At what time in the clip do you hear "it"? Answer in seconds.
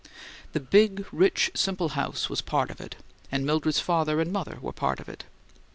2.81-2.95, 5.07-5.25